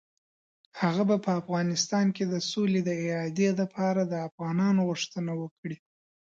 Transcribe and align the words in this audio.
هغه 0.81 1.03
به 1.09 1.15
په 1.25 1.31
افغانستان 1.41 2.05
کې 2.15 2.23
د 2.27 2.35
سولې 2.51 2.81
د 2.83 2.89
اعادې 3.05 3.49
لپاره 3.59 4.01
د 4.05 4.13
افغانانو 4.27 4.79
غوښتنه 4.89 5.31
وکړي. 5.41 5.77